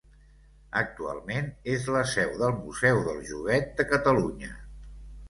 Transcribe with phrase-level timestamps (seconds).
[0.79, 4.51] Actualment és la seu del Museu del Joguet de Catalunya.